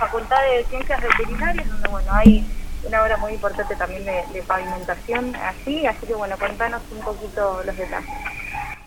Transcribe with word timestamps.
Facultad 0.00 0.40
de 0.50 0.64
Ciencias 0.64 0.98
Veterinarias, 1.02 1.68
donde 1.68 1.88
bueno, 1.90 2.10
hay 2.10 2.42
una 2.88 3.02
obra 3.02 3.18
muy 3.18 3.34
importante 3.34 3.76
también 3.76 4.02
de, 4.06 4.42
pavimentación 4.46 5.36
así, 5.36 5.86
así 5.86 6.06
que 6.06 6.14
bueno, 6.14 6.38
contanos 6.38 6.80
un 6.90 7.00
poquito 7.00 7.62
los 7.66 7.76
detalles. 7.76 8.08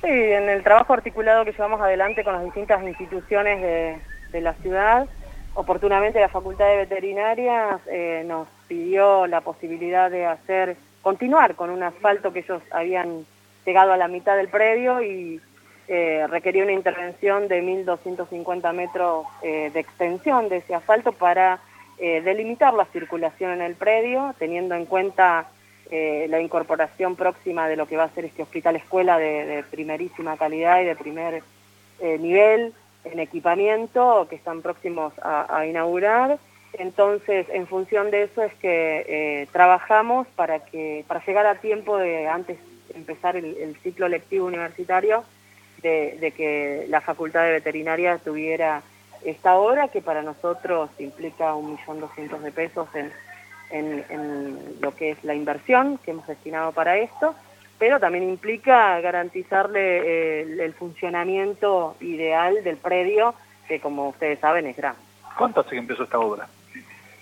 Sí, 0.02 0.10
en 0.10 0.50
el 0.50 0.64
trabajo 0.64 0.92
articulado 0.92 1.46
que 1.46 1.52
llevamos 1.52 1.80
adelante 1.82 2.24
con 2.24 2.34
las 2.34 2.44
distintas 2.44 2.82
instituciones 2.82 3.62
de, 4.32 4.42
la 4.42 4.54
ciudad, 4.56 5.06
oportunamente 5.54 6.20
la 6.20 6.30
Facultad 6.30 6.66
de 6.66 6.78
Veterinarias 6.78 7.80
eh, 7.86 8.24
nos 8.26 8.48
pidió 8.68 9.28
la 9.28 9.42
posibilidad 9.42 10.10
de 10.10 10.26
hacer, 10.26 10.78
continuar 11.04 11.54
con 11.54 11.70
un 11.70 11.84
asfalto 11.84 12.34
que 12.34 12.40
ellos 12.40 12.64
habían 12.72 13.24
llegado 13.64 13.94
a 13.94 13.98
la 13.98 14.08
mitad 14.08 14.36
del 14.36 14.48
predio 14.48 15.04
y 15.04 15.40
eh, 15.90 16.26
requería 16.30 16.64
una 16.64 16.72
intervención 16.72 17.50
de 17.50 17.62
1.250 17.62 18.74
metros 18.74 19.26
eh, 19.42 19.70
de 19.74 19.80
extensión 19.82 20.48
de 20.48 20.58
ese 20.58 20.74
asfalto 20.74 21.12
para 21.12 21.60
eh, 21.98 22.22
delimitar 22.22 22.74
la 22.74 22.86
circulación 22.86 23.52
en 23.52 23.62
el 23.62 23.76
predio, 23.76 24.34
teniendo 24.40 24.76
en 24.76 24.86
cuenta 24.86 25.48
la 25.92 26.42
incorporación 26.42 27.16
próxima 27.16 27.68
de 27.68 27.76
lo 27.76 27.86
que 27.86 27.98
va 27.98 28.06
a 28.06 28.10
ser 28.10 28.26
este 28.26 28.42
hospital 28.42 28.78
escuela 28.78 29.20
de, 29.20 29.64
primerísima 29.70 30.38
calidad 30.38 30.82
y 30.82 30.86
de 30.86 30.96
primer 30.96 31.44
nivel 32.02 32.74
en 33.04 33.20
equipamiento 33.20 34.26
que 34.28 34.36
están 34.36 34.64
próximos 34.64 35.14
a, 35.22 35.68
inaugurar. 35.68 36.40
Entonces, 36.80 37.46
en 37.50 37.68
función 37.68 38.10
de 38.10 38.24
eso 38.24 38.42
es 38.42 38.56
que 38.56 39.48
trabajamos 39.52 40.26
para, 40.36 40.66
que, 40.66 41.06
para 41.08 41.24
llegar 41.24 41.46
a 41.46 41.62
tiempo 41.62 42.00
de 42.00 42.28
antes 42.28 42.58
empezar 42.96 43.36
el 43.36 43.78
ciclo 43.84 44.08
lectivo 44.08 44.48
universitario, 44.48 45.24
de, 45.84 46.34
que 46.36 46.86
la 46.90 47.02
Facultad 47.02 47.44
de 47.44 47.52
Veterinaria 47.52 48.18
tuviera 48.18 48.82
esta 49.24 49.56
obra 49.56 49.90
que 49.90 50.02
para 50.02 50.22
nosotros 50.22 50.90
implica 51.00 51.54
un 51.56 51.72
millón 51.72 52.00
doscientos 52.00 52.42
de 52.42 52.52
pesos 52.52 52.88
en, 52.96 53.12
lo 54.82 54.96
que 54.96 55.12
es 55.12 55.24
la 55.24 55.34
inversión 55.34 55.98
que 55.98 56.12
hemos 56.12 56.28
destinado 56.28 56.72
para 56.72 56.98
esto, 56.98 57.34
pero 57.80 58.00
también 58.00 58.30
implica 58.30 59.00
garantizarle 59.02 60.42
eh, 60.42 60.64
el, 60.64 60.74
funcionamiento 60.74 61.96
ideal 62.00 62.64
del 62.64 62.78
predio, 62.78 63.34
que 63.68 63.80
como 63.80 64.10
ustedes 64.10 64.40
saben 64.40 64.68
es 64.68 64.78
grande. 64.78 65.02
¿Cuánto 65.38 65.62
hace 65.62 65.72
que 65.72 65.78
empezó 65.78 66.04
esta 66.04 66.20
obra? 66.20 66.48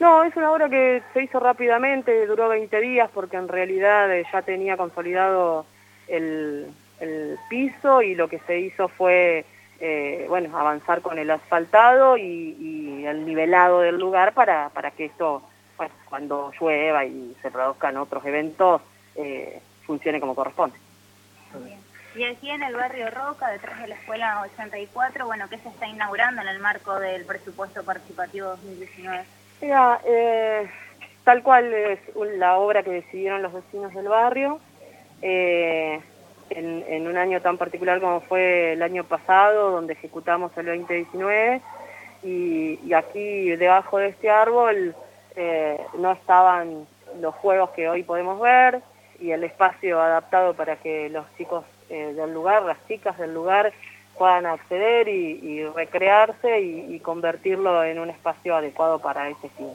No, 0.02 0.24
es 0.24 0.36
una 0.36 0.52
obra 0.52 0.68
que 0.68 1.02
se 1.14 1.24
hizo 1.24 1.40
rápidamente, 1.40 2.26
duró 2.26 2.50
20 2.50 2.82
días 2.82 3.10
porque 3.14 3.38
en 3.38 3.48
realidad 3.48 4.14
eh, 4.14 4.26
ya 4.34 4.42
tenía 4.42 4.76
consolidado 4.76 5.66
el, 6.10 6.68
el 7.02 7.38
piso 7.50 8.02
y 8.02 8.16
lo 8.16 8.28
que 8.28 8.40
se 8.40 8.60
hizo 8.60 8.88
fue 8.88 9.46
eh, 9.80 10.26
bueno 10.30 10.56
avanzar 10.58 11.02
con 11.02 11.18
el 11.18 11.30
asfaltado 11.32 12.16
y, 12.18 13.04
el 13.06 13.26
nivelado 13.26 13.82
del 13.82 13.98
lugar 13.98 14.34
para, 14.34 14.70
para 14.70 14.92
que 14.92 15.06
esto 15.06 15.42
cuando 16.08 16.52
llueva 16.60 17.04
y 17.04 17.36
se 17.42 17.50
produzcan 17.50 17.98
otros 17.98 18.24
eventos 18.26 18.82
eh, 19.16 19.60
funcione 19.86 20.20
como 20.20 20.36
corresponde. 20.36 20.78
Y 22.16 22.24
aquí 22.24 22.50
en 22.50 22.62
el 22.62 22.76
barrio 22.76 23.10
Roca, 23.10 23.50
detrás 23.50 23.82
de 23.82 23.88
la 23.88 23.96
escuela 23.96 24.42
84, 24.42 25.26
bueno, 25.26 25.50
¿qué 25.50 25.58
se 25.58 25.70
está 25.70 25.88
inaugurando 25.88 26.42
en 26.42 26.48
el 26.48 26.60
marco 26.60 27.00
del 27.00 27.26
presupuesto 27.26 27.84
participativo 27.84 28.50
2019? 28.50 29.24
Mira, 29.62 30.00
eh, 30.06 30.70
tal 31.24 31.42
cual 31.42 31.74
es 31.74 32.00
la 32.38 32.58
obra 32.58 32.84
que 32.84 32.92
decidieron 32.92 33.42
los 33.42 33.54
vecinos 33.54 33.94
del 33.94 34.08
barrio. 34.08 34.60
En, 36.54 37.08
un 37.08 37.18
año 37.18 37.42
tan 37.42 37.58
particular 37.58 38.02
como 38.02 38.20
fue 38.22 38.74
el 38.74 38.84
año 38.84 39.06
pasado, 39.06 39.72
donde 39.72 39.94
ejecutamos 39.94 40.52
el 40.58 40.66
2019, 40.66 41.62
y, 42.24 42.94
aquí 42.94 43.56
debajo 43.56 43.98
de 43.98 44.10
este 44.10 44.30
árbol 44.30 44.94
eh, 45.36 45.80
no 45.98 46.12
estaban 46.12 46.86
los 47.22 47.34
juegos 47.36 47.70
que 47.72 47.88
hoy 47.90 48.04
podemos 48.04 48.40
ver 48.40 48.82
y 49.20 49.32
el 49.32 49.44
espacio 49.44 50.02
adaptado 50.02 50.54
para 50.54 50.76
que 50.76 51.10
los 51.10 51.26
chicos 51.38 51.64
eh, 51.90 52.14
del 52.14 52.34
lugar, 52.34 52.64
las 52.64 52.86
chicas 52.88 53.18
del 53.18 53.34
lugar, 53.34 53.72
puedan 54.18 54.46
acceder 54.46 55.08
y, 55.08 55.64
recrearse 55.68 56.60
y, 56.60 57.00
convertirlo 57.00 57.84
en 57.84 57.98
un 57.98 58.10
espacio 58.10 58.56
adecuado 58.56 59.00
para 59.00 59.30
ese 59.30 59.50
fin. 59.50 59.70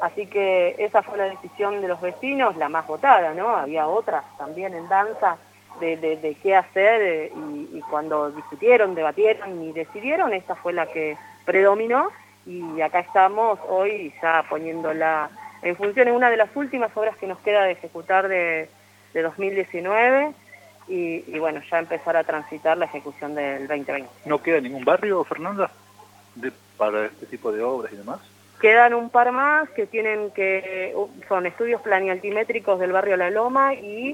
Así 0.00 0.26
que 0.26 0.76
esa 0.78 1.02
fue 1.02 1.18
la 1.18 1.24
decisión 1.24 1.80
de 1.80 1.88
los 1.88 2.00
vecinos, 2.00 2.56
la 2.56 2.68
más 2.68 2.86
votada, 2.86 3.34
¿no? 3.34 3.56
Había 3.56 3.88
otras 3.88 4.24
también 4.36 4.74
en 4.74 4.88
danza 4.88 5.38
de, 5.80 6.36
qué 6.42 6.56
hacer 6.56 7.00
eh, 7.02 7.32
y, 7.72 7.80
cuando 7.82 8.30
discutieron, 8.30 8.94
debatieron 8.94 9.62
y 9.62 9.72
decidieron, 9.72 10.32
esta 10.32 10.54
fue 10.56 10.72
la 10.72 10.86
que 10.86 11.16
predominó 11.44 12.10
y 12.46 12.80
acá 12.80 13.00
estamos 13.00 13.58
hoy 13.68 14.12
ya 14.22 14.44
poniéndola 14.48 15.30
en 15.62 15.76
función. 15.76 16.08
en 16.08 16.14
una 16.14 16.30
de 16.30 16.36
las 16.36 16.54
últimas 16.54 16.96
obras 16.96 17.16
que 17.16 17.26
nos 17.26 17.38
queda 17.40 17.64
de 17.64 17.72
ejecutar 17.72 18.28
de, 18.28 18.68
2019 19.14 20.32
y, 20.86 21.38
bueno, 21.38 21.60
ya 21.68 21.80
empezar 21.80 22.16
a 22.16 22.22
transitar 22.22 22.78
la 22.78 22.84
ejecución 22.84 23.34
del 23.34 23.66
2020. 23.66 24.08
¿No 24.26 24.40
queda 24.40 24.60
ningún 24.60 24.84
barrio, 24.84 25.24
Fernanda, 25.24 25.72
para 26.76 27.06
este 27.06 27.26
tipo 27.26 27.50
de 27.50 27.62
obras 27.62 27.92
y 27.92 27.96
demás? 27.96 28.20
Quedan 28.60 28.92
un 28.94 29.10
par 29.10 29.30
más 29.30 29.68
que 29.70 29.86
tienen 29.86 30.30
que 30.32 30.92
son 31.28 31.46
estudios 31.46 31.80
planialtimétricos 31.80 32.80
del 32.80 32.90
barrio 32.90 33.16
La 33.16 33.30
Loma 33.30 33.74
y 33.74 34.12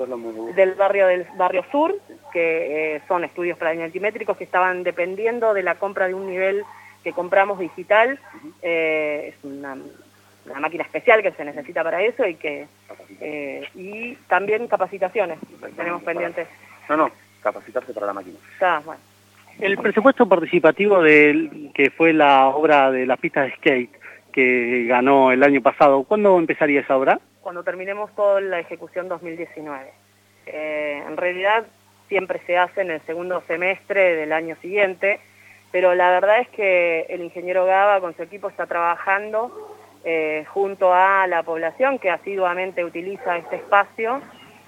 del 0.55 0.75
barrio 0.75 1.07
del 1.07 1.27
barrio 1.37 1.65
Sur, 1.71 1.95
que 2.33 2.97
eh, 2.97 3.03
son 3.09 3.25
estudios 3.25 3.57
planialtimétricos 3.57 4.37
que 4.37 4.45
estaban 4.45 4.83
dependiendo 4.83 5.55
de 5.55 5.63
la 5.63 5.77
compra 5.77 6.09
de 6.09 6.15
un 6.15 6.27
nivel 6.27 6.63
que 7.03 7.13
compramos 7.13 7.59
digital. 7.59 8.19
Eh, 8.61 9.35
es 9.35 9.45
una, 9.45 9.77
máquina 10.61 10.85
especial 10.85 11.23
que 11.23 11.33
se 11.33 11.45
necesita 11.45 11.83
para 11.83 12.03
eso 12.03 12.27
y 12.27 12.35
que 12.35 12.67
eh, 13.21 13.67
y 13.75 14.15
también 14.29 14.69
capacitaciones 14.69 15.39
tenemos 15.75 16.03
pendientes. 16.03 16.49
No, 16.91 16.99
no, 16.99 17.11
capacitarse 17.43 17.95
para 17.95 18.09
la 18.09 18.13
máquina. 18.13 18.37
Está, 18.53 18.81
bueno. 18.81 19.01
El 19.59 19.79
presupuesto 19.79 20.29
participativo 20.29 21.01
de 21.01 21.71
que 21.75 21.91
fue 21.91 22.13
la 22.13 22.49
obra 22.49 22.91
de 22.91 23.07
la 23.07 23.17
pista 23.17 23.43
de 23.43 23.53
skate 23.53 24.04
que 24.35 24.85
ganó 24.89 25.31
el 25.31 25.43
año 25.45 25.63
pasado. 25.63 26.03
¿Cuándo 26.03 26.37
empezaría 26.39 26.81
esa 26.81 26.97
obra? 26.97 27.21
Cuando 27.41 27.63
terminemos 27.63 28.13
toda 28.17 28.41
la 28.41 28.59
ejecución 28.59 29.09
2019. 29.09 29.93
Eh, 30.47 31.03
en 31.07 31.17
realidad 31.17 31.65
siempre 32.09 32.41
se 32.47 32.59
hace 32.59 32.83
en 32.83 32.91
el 32.91 33.01
segundo 33.03 33.43
semestre 33.47 34.17
del 34.17 34.33
año 34.33 34.57
siguiente, 34.61 35.21
pero 35.71 35.95
la 35.95 36.11
verdad 36.11 36.41
es 36.41 36.49
que 36.49 37.07
el 37.09 37.23
ingeniero 37.23 37.65
Gaba 37.65 38.01
con 38.01 38.17
su 38.17 38.23
equipo 38.23 38.49
está 38.49 38.67
trabajando 38.67 39.53
eh, 40.05 40.45
junto 40.49 40.93
a 40.93 41.27
la 41.29 41.45
población 41.45 41.99
que 41.99 42.11
asiduamente 42.11 42.85
utiliza 42.85 43.37
este 43.39 43.57
espacio 43.57 44.21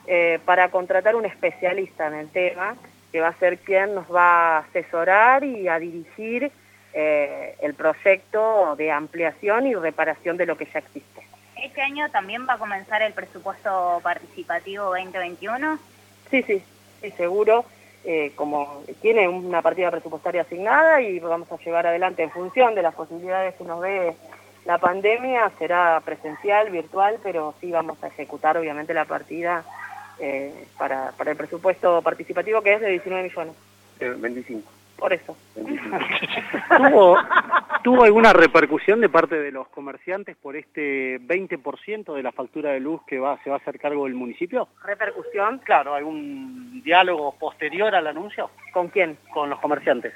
eh, 0.06 0.38
para 0.44 0.70
contratar 0.70 1.16
un 1.16 1.26
especialista 1.26 2.06
en 2.06 2.14
el 2.14 2.28
tema, 2.30 2.76
que 3.10 3.20
va 3.20 3.28
a 3.28 3.38
ser 3.38 3.58
quien 3.58 3.96
nos 3.96 4.06
va 4.14 4.58
a 4.58 4.58
asesorar 4.58 5.42
y 5.42 5.66
a 5.66 5.80
dirigir 5.80 6.52
eh, 6.92 7.54
el 7.60 7.74
proyecto 7.74 8.74
de 8.76 8.90
ampliación 8.90 9.66
y 9.66 9.74
reparación 9.74 10.36
de 10.36 10.46
lo 10.46 10.56
que 10.56 10.66
ya 10.66 10.78
existe. 10.78 11.26
¿Este 11.62 11.80
año 11.82 12.10
también 12.10 12.46
va 12.48 12.54
a 12.54 12.58
comenzar 12.58 13.02
el 13.02 13.12
presupuesto 13.12 14.00
participativo 14.02 14.84
2021? 14.86 15.78
Sí, 16.30 16.42
sí, 16.42 16.62
sí, 17.00 17.10
seguro. 17.12 17.64
Eh, 18.04 18.32
como 18.36 18.84
tiene 19.02 19.26
una 19.28 19.62
partida 19.62 19.90
presupuestaria 19.90 20.42
asignada 20.42 21.00
y 21.00 21.18
vamos 21.18 21.50
a 21.50 21.56
llevar 21.56 21.88
adelante 21.88 22.22
en 22.22 22.30
función 22.30 22.76
de 22.76 22.82
las 22.82 22.94
posibilidades 22.94 23.56
que 23.56 23.64
nos 23.64 23.82
dé 23.82 24.14
la 24.64 24.78
pandemia, 24.78 25.50
será 25.58 26.00
presencial, 26.04 26.70
virtual, 26.70 27.18
pero 27.22 27.54
sí 27.60 27.70
vamos 27.72 28.02
a 28.04 28.08
ejecutar 28.08 28.56
obviamente 28.56 28.94
la 28.94 29.06
partida 29.06 29.64
eh, 30.20 30.66
para, 30.78 31.12
para 31.16 31.32
el 31.32 31.36
presupuesto 31.36 32.00
participativo 32.02 32.62
que 32.62 32.74
es 32.74 32.80
de 32.80 32.90
19 32.90 33.24
millones. 33.24 33.54
25 33.98 34.75
por 34.98 35.12
eso. 35.12 35.36
¿Tuvo, 36.76 37.18
¿Tuvo 37.82 38.04
alguna 38.04 38.32
repercusión 38.32 39.00
de 39.00 39.08
parte 39.08 39.38
de 39.38 39.52
los 39.52 39.68
comerciantes 39.68 40.36
por 40.36 40.56
este 40.56 41.20
20% 41.20 42.14
de 42.14 42.22
la 42.22 42.32
factura 42.32 42.70
de 42.70 42.80
luz 42.80 43.00
que 43.06 43.18
va, 43.18 43.38
se 43.42 43.50
va 43.50 43.56
a 43.56 43.58
hacer 43.58 43.78
cargo 43.78 44.04
del 44.04 44.14
municipio? 44.14 44.68
¿Repercusión? 44.84 45.60
Claro, 45.64 45.94
¿algún 45.94 46.82
diálogo 46.82 47.34
posterior 47.38 47.94
al 47.94 48.06
anuncio? 48.06 48.50
¿Con 48.72 48.88
quién? 48.88 49.18
Con 49.32 49.50
los 49.50 49.60
comerciantes. 49.60 50.14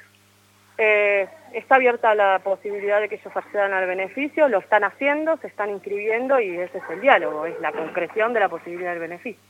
Eh, 0.77 1.27
está 1.53 1.75
abierta 1.75 2.15
la 2.15 2.39
posibilidad 2.39 2.99
de 2.99 3.07
que 3.07 3.15
ellos 3.15 3.35
accedan 3.35 3.73
al 3.73 3.85
beneficio, 3.85 4.47
lo 4.49 4.59
están 4.59 4.83
haciendo, 4.83 5.37
se 5.37 5.47
están 5.47 5.69
inscribiendo 5.69 6.39
y 6.39 6.57
ese 6.57 6.79
es 6.79 6.83
el 6.89 7.01
diálogo, 7.01 7.45
es 7.45 7.59
la 7.59 7.71
concreción 7.71 8.33
de 8.33 8.39
la 8.39 8.49
posibilidad 8.49 8.91
del 8.91 8.99
beneficio. 8.99 9.41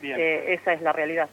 Bien. 0.00 0.18
Eh, 0.18 0.52
esa 0.54 0.74
es 0.74 0.82
la 0.82 0.92
realidad. 0.92 1.28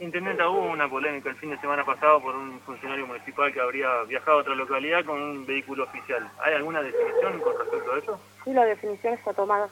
Intendente, 0.00 0.44
hubo 0.44 0.70
una 0.70 0.88
polémica 0.88 1.30
el 1.30 1.36
fin 1.36 1.50
de 1.50 1.58
semana 1.58 1.84
pasado 1.84 2.20
por 2.20 2.36
un 2.36 2.60
funcionario 2.60 3.04
municipal 3.06 3.52
que 3.52 3.60
habría 3.60 4.02
viajado 4.04 4.38
a 4.38 4.40
otra 4.42 4.54
localidad 4.54 5.04
con 5.04 5.20
un 5.20 5.44
vehículo 5.44 5.84
oficial. 5.84 6.28
¿Hay 6.40 6.54
alguna 6.54 6.82
definición 6.82 7.40
con 7.40 7.58
respecto 7.58 7.92
a 7.92 7.98
eso? 7.98 8.20
Sí, 8.44 8.52
la 8.52 8.64
definición 8.64 9.14
está 9.14 9.32
tomada. 9.32 9.68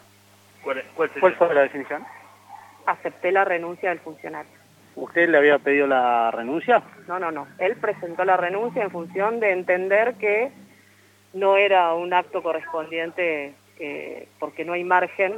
¿Cuál, 0.65 0.83
cuál, 0.97 1.11
¿Cuál 1.21 1.35
fue 1.37 1.55
la 1.55 1.63
definición? 1.63 2.05
Acepté 2.87 3.31
la 3.31 3.45
renuncia 3.45 3.91
del 3.91 4.01
funcionario. 4.01 4.51
¿Usted 4.97 5.29
le 5.29 5.39
había 5.39 5.59
pedido 5.61 5.87
la 5.87 6.33
renuncia? 6.33 6.83
No, 7.07 7.21
no, 7.21 7.31
no. 7.31 7.47
Él 7.59 7.77
presentó 7.77 8.25
la 8.25 8.37
renuncia 8.37 8.83
en 8.83 8.91
función 8.91 9.39
de 9.39 9.53
entender 9.53 10.15
que 10.15 10.51
no 11.35 11.57
era 11.57 11.95
un 11.95 12.13
acto 12.13 12.43
correspondiente 12.43 13.55
eh, 13.79 14.29
porque 14.41 14.65
no 14.65 14.73
hay 14.73 14.83
margen 14.83 15.35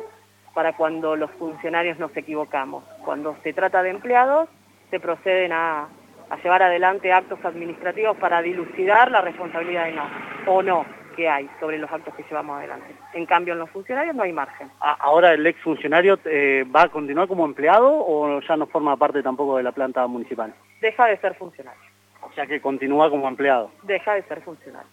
para 0.55 0.75
cuando 0.75 1.15
los 1.15 1.31
funcionarios 1.33 1.99
nos 1.99 2.17
equivocamos. 2.17 2.85
Cuando 3.05 3.37
se 3.43 3.53
trata 3.53 3.83
de 3.83 3.91
empleados, 3.91 4.49
se 4.91 5.01
proceden 5.01 5.53
a, 5.53 5.89
a 6.31 6.37
llevar 6.43 6.63
adelante 6.63 7.13
actos 7.13 7.43
administrativos 7.45 8.17
para 8.17 8.41
dilucidar 8.43 9.11
la 9.11 9.21
responsabilidad 9.21 9.85
de 9.85 9.93
no 9.93 10.05
o 10.47 10.63
no 10.63 10.85
que 11.17 11.29
hay 11.29 11.51
sobre 11.59 11.79
los 11.79 11.91
actos 11.91 12.15
que 12.15 12.23
llevamos 12.23 12.59
adelante. 12.59 12.95
En 13.13 13.27
cambio, 13.27 13.53
en 13.55 13.59
los 13.59 13.69
funcionarios 13.71 14.15
no 14.15 14.23
hay 14.23 14.33
margen. 14.33 14.71
¿Ahora 14.79 15.33
el 15.33 15.45
ex 15.47 15.61
funcionario 15.63 16.17
eh, 16.25 16.65
va 16.75 16.83
a 16.83 16.89
continuar 16.91 17.27
como 17.27 17.45
empleado 17.45 17.91
o 17.93 18.41
ya 18.41 18.57
no 18.57 18.67
forma 18.69 18.97
parte 18.97 19.21
tampoco 19.21 19.57
de 19.57 19.65
la 19.65 19.73
planta 19.73 20.07
municipal? 20.07 20.55
Deja 20.81 21.07
de 21.07 21.17
ser 21.19 21.35
funcionario, 21.35 21.81
O 22.23 22.33
sea 22.35 22.47
que 22.47 22.61
continúa 22.61 23.11
como 23.11 23.27
empleado. 23.27 23.73
deja 23.83 24.15
de 24.15 24.23
ser 24.23 24.43
funcionario. 24.43 24.89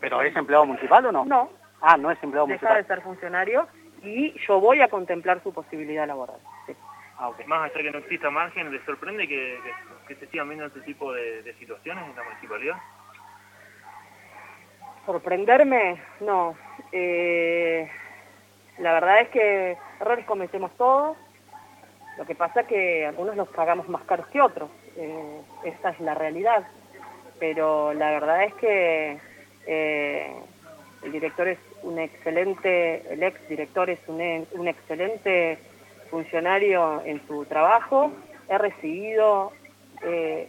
¿Pero 0.00 0.22
es 0.22 0.34
empleado 0.34 0.64
municipal 0.64 1.04
o 1.06 1.12
no? 1.12 1.24
No, 1.26 1.50
Ah, 1.82 1.98
no 1.98 2.10
es 2.10 2.16
empleado 2.22 2.46
deja 2.46 2.66
municipal. 2.66 2.76
de 2.82 2.88
ser 2.88 3.02
funcionario 3.02 3.66
y 4.02 4.34
yo 4.46 4.60
voy 4.60 4.80
a 4.80 4.88
contemplar 4.88 5.42
su 5.42 5.52
posibilidad 5.52 6.06
laboral. 6.06 6.36
Sí. 7.16 7.42
Ah. 7.42 7.46
Más 7.46 7.70
allá 7.70 7.82
que 7.82 7.90
no 7.90 7.98
exista 7.98 8.30
margen, 8.30 8.72
¿les 8.72 8.84
sorprende 8.84 9.28
que, 9.28 9.58
que, 9.62 10.14
que 10.14 10.20
se 10.20 10.30
sigan 10.30 10.48
viendo 10.48 10.66
este 10.66 10.80
tipo 10.80 11.12
de, 11.12 11.42
de 11.42 11.54
situaciones 11.54 12.04
en 12.08 12.16
la 12.16 12.22
municipalidad? 12.24 12.76
Sorprenderme, 15.06 16.00
no. 16.20 16.56
Eh, 16.92 17.90
la 18.78 18.94
verdad 18.94 19.20
es 19.20 19.28
que 19.28 19.76
errores 20.00 20.24
cometemos 20.24 20.74
todos. 20.76 21.16
Lo 22.16 22.24
que 22.24 22.34
pasa 22.34 22.60
es 22.60 22.66
que 22.68 23.06
algunos 23.06 23.36
los 23.36 23.48
pagamos 23.48 23.88
más 23.88 24.02
caros 24.04 24.26
que 24.28 24.40
otros. 24.40 24.70
Eh, 24.96 25.40
esa 25.64 25.90
es 25.90 26.00
la 26.00 26.14
realidad. 26.14 26.66
Pero 27.38 27.92
la 27.92 28.12
verdad 28.12 28.44
es 28.44 28.54
que 28.54 29.18
eh, 29.66 30.32
el 31.02 31.12
director 31.12 31.48
es 31.48 31.58
un 31.82 31.98
excelente, 31.98 33.12
el 33.12 33.22
ex 33.22 33.48
director 33.48 33.90
es 33.90 34.00
un, 34.06 34.46
un 34.52 34.68
excelente 34.68 35.58
funcionario 36.14 37.02
en 37.04 37.20
su 37.26 37.44
trabajo. 37.46 38.12
He 38.48 38.56
recibido 38.56 39.50
eh, 40.00 40.48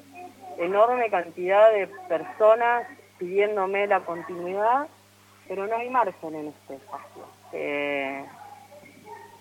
enorme 0.59 1.09
cantidad 1.09 1.73
de 1.73 1.87
personas 2.07 2.85
pidiéndome 3.17 3.87
la 3.87 4.01
continuidad, 4.01 4.87
pero 5.47 5.65
no 5.65 5.75
hay 5.75 5.89
margen 5.89 6.35
en 6.35 6.47
este 6.49 6.75
espacio. 6.75 7.23
Eh, 7.51 8.23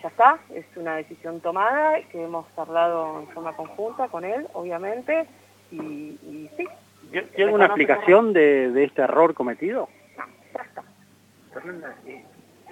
ya 0.03 0.09
está, 0.09 0.39
es 0.55 0.65
una 0.77 0.97
decisión 0.97 1.41
tomada 1.41 2.01
que 2.11 2.25
hemos 2.25 2.47
hablado 2.57 3.21
en 3.21 3.29
forma 3.29 3.55
conjunta 3.55 4.09
con 4.09 4.25
él, 4.25 4.49
obviamente, 4.55 5.27
y, 5.71 5.77
y 5.77 6.51
sí, 6.57 6.67
¿Tiene 7.11 7.45
alguna 7.45 7.67
explicación 7.67 8.33
de, 8.33 8.71
de 8.71 8.85
este 8.85 9.03
error 9.03 9.35
cometido? 9.35 9.91
ya 10.55 10.63
está. 10.63 10.83
Fernanda, 11.53 11.95
eh, 12.07 12.25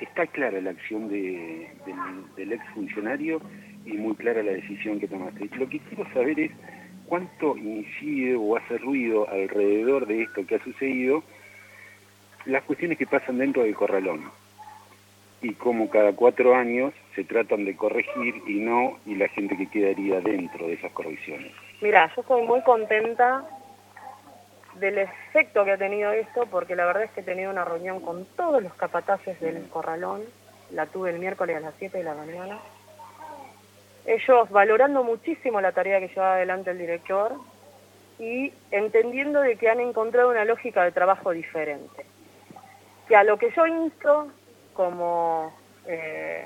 está 0.02 0.26
clara 0.26 0.60
la 0.60 0.70
acción 0.70 1.08
de- 1.08 1.68
del, 1.86 2.34
del 2.36 2.52
exfuncionario 2.52 3.40
y 3.84 3.92
muy 3.94 4.14
clara 4.14 4.42
la 4.42 4.52
decisión 4.52 5.00
que 5.00 5.08
tomaste. 5.08 5.48
Lo 5.56 5.68
que 5.68 5.80
quiero 5.80 6.04
saber 6.12 6.38
es 6.38 6.50
cuánto 7.06 7.56
incide 7.56 8.36
o 8.36 8.56
hace 8.56 8.78
ruido 8.78 9.28
alrededor 9.28 10.06
de 10.06 10.22
esto 10.22 10.46
que 10.46 10.56
ha 10.56 10.64
sucedido 10.64 11.22
las 12.46 12.62
cuestiones 12.64 12.98
que 12.98 13.06
pasan 13.06 13.38
dentro 13.38 13.62
del 13.62 13.74
corralón 13.74 14.22
y 15.42 15.54
cómo 15.54 15.90
cada 15.90 16.12
cuatro 16.12 16.54
años 16.54 16.92
se 17.14 17.24
tratan 17.24 17.64
de 17.64 17.74
corregir 17.76 18.34
y 18.46 18.54
no 18.60 18.98
y 19.06 19.14
la 19.16 19.28
gente 19.28 19.56
que 19.56 19.68
quedaría 19.68 20.20
dentro 20.20 20.66
de 20.66 20.74
esas 20.74 20.92
correcciones. 20.92 21.52
Mira, 21.80 22.10
yo 22.14 22.22
estoy 22.22 22.46
muy 22.46 22.60
contenta 22.62 23.44
del 24.82 24.98
efecto 24.98 25.64
que 25.64 25.72
ha 25.72 25.78
tenido 25.78 26.12
esto, 26.12 26.44
porque 26.50 26.76
la 26.76 26.84
verdad 26.84 27.04
es 27.04 27.10
que 27.12 27.20
he 27.20 27.24
tenido 27.24 27.50
una 27.50 27.64
reunión 27.64 28.00
con 28.00 28.26
todos 28.36 28.62
los 28.62 28.74
capataces 28.74 29.40
del 29.40 29.66
corralón, 29.70 30.22
la 30.72 30.86
tuve 30.86 31.10
el 31.10 31.18
miércoles 31.18 31.56
a 31.56 31.60
las 31.60 31.74
7 31.78 31.96
de 31.96 32.04
la 32.04 32.14
mañana. 32.14 32.58
Ellos 34.04 34.50
valorando 34.50 35.04
muchísimo 35.04 35.60
la 35.60 35.72
tarea 35.72 36.00
que 36.00 36.08
llevaba 36.08 36.34
adelante 36.34 36.72
el 36.72 36.78
director 36.78 37.36
y 38.18 38.52
entendiendo 38.70 39.40
de 39.40 39.56
que 39.56 39.70
han 39.70 39.80
encontrado 39.80 40.30
una 40.30 40.44
lógica 40.44 40.84
de 40.84 40.92
trabajo 40.92 41.30
diferente. 41.30 42.04
Que 43.08 43.16
a 43.16 43.24
lo 43.24 43.38
que 43.38 43.50
yo 43.56 43.66
insto 43.66 44.28
como 44.74 45.54
eh, 45.86 46.44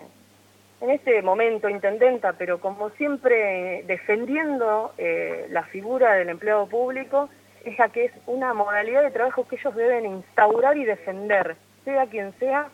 en 0.81 0.91
este 0.91 1.23
momento 1.23 1.69
intendenta, 1.69 2.35
pero 2.35 2.61
como 2.61 2.91
siempre 2.91 3.83
defendiendo 3.87 4.93
eh, 4.99 5.47
la 5.51 5.63
figura 5.65 6.15
del 6.15 6.29
empleado 6.29 6.67
público, 6.67 7.31
es 7.71 7.93
que 7.93 8.05
es 8.07 8.13
una 8.27 8.55
modalidad 8.55 9.03
de 9.03 9.11
trabajo 9.11 9.47
que 9.47 9.57
ellos 9.57 9.75
deben 9.75 10.07
instaurar 10.07 10.77
y 10.77 10.85
defender, 10.85 11.57
sea 11.85 12.07
quien 12.07 12.33
sea 12.39 12.69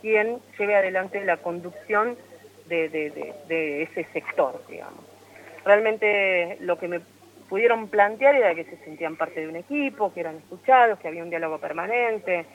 quien 0.00 0.40
lleve 0.58 0.74
adelante 0.74 1.24
la 1.24 1.36
conducción 1.38 2.16
de, 2.66 3.82
ese 3.82 4.04
sector, 4.12 4.60
digamos. 4.68 5.04
Realmente 5.64 6.56
lo 6.60 6.78
que 6.78 6.88
me 6.88 7.00
pudieron 7.48 7.88
plantear 7.88 8.34
era 8.34 8.54
que 8.54 8.64
se 8.64 8.76
sentían 8.78 9.16
parte 9.16 9.40
de 9.40 9.48
un 9.48 9.56
equipo, 9.56 10.12
que 10.12 10.20
eran 10.20 10.36
escuchados, 10.36 10.98
que 10.98 11.06
había 11.06 11.22
un 11.22 11.30
diálogo 11.30 11.58
permanente, 11.58 12.46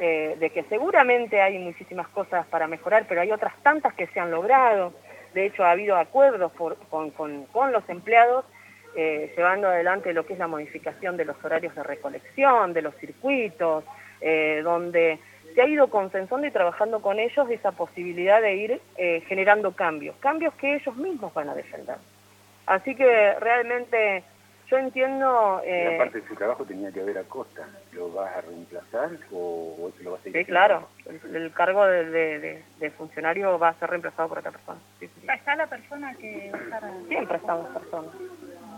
eh, 0.00 0.36
de 0.38 0.50
que 0.50 0.64
seguramente 0.64 1.40
hay 1.40 1.58
muchísimas 1.58 2.08
cosas 2.08 2.46
para 2.46 2.66
mejorar, 2.66 3.04
pero 3.08 3.20
hay 3.20 3.30
otras 3.30 3.54
tantas 3.62 3.94
que 3.94 4.08
se 4.08 4.18
han 4.18 4.30
logrado. 4.30 4.92
De 5.32 5.46
hecho, 5.46 5.64
ha 5.64 5.72
habido 5.72 5.96
acuerdos 5.96 6.50
con 6.90 7.72
los 7.72 7.88
empleados 7.88 8.44
eh, 8.96 9.32
llevando 9.36 9.68
adelante 9.68 10.12
lo 10.12 10.24
que 10.26 10.32
es 10.32 10.38
la 10.38 10.46
modificación 10.48 11.16
de 11.16 11.24
los 11.26 11.36
horarios 11.44 11.74
de 11.74 11.82
recolección, 11.82 12.72
de 12.72 12.82
los 12.82 12.94
circuitos, 12.96 13.84
eh, 14.20 14.60
donde 14.64 15.18
se 15.54 15.62
ha 15.62 15.66
ido 15.66 15.88
consensando 15.88 16.46
y 16.46 16.50
trabajando 16.50 17.00
con 17.00 17.18
ellos 17.18 17.48
esa 17.50 17.72
posibilidad 17.72 18.40
de 18.42 18.54
ir 18.56 18.80
eh, 18.96 19.22
generando 19.28 19.72
cambios, 19.72 20.16
cambios 20.16 20.52
que 20.54 20.74
ellos 20.74 20.96
mismos 20.96 21.32
van 21.34 21.48
a 21.50 21.54
defender. 21.54 21.96
Así 22.66 22.94
que 22.94 23.34
realmente 23.40 24.24
yo 24.68 24.76
entiendo... 24.78 25.62
eh, 25.64 25.90
la 25.92 25.98
parte 26.04 26.20
de 26.20 26.26
su 26.28 26.34
trabajo 26.34 26.64
tenía 26.64 26.90
que 26.90 27.00
ver 27.04 27.16
a 27.18 27.22
Costa. 27.22 27.68
¿Lo 27.92 28.10
vas 28.12 28.36
a 28.36 28.40
reemplazar 28.40 29.10
o, 29.30 29.76
o 29.78 29.92
lo 30.02 30.10
vas 30.10 30.20
a 30.20 30.22
seguir 30.24 30.40
Sí, 30.40 30.44
claro. 30.46 30.88
El, 31.06 31.36
el 31.36 31.52
cargo 31.52 31.86
de, 31.86 32.04
de- 32.06 32.38
de- 32.40 32.62
de 32.80 32.90
funcionario 32.90 33.56
va 33.58 33.68
a 33.68 33.74
ser 33.74 33.88
reemplazado 33.90 34.28
por 34.28 34.38
otra 34.38 34.50
persona. 34.50 34.78
Sí, 34.98 35.06
sí. 35.06 35.26
¿Está 35.32 35.54
la 35.54 35.68
persona 35.68 36.14
que 36.16 36.50
va 36.52 36.58
a 36.58 36.62
estar... 36.62 36.82
Siempre 37.08 37.34
ha 37.36 37.38
estado 37.38 37.68
esa 37.70 37.78
persona. 37.78 38.08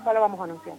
Ya 0.05 0.21
vamos 0.21 0.41
a 0.41 0.45
anunciar. 0.45 0.77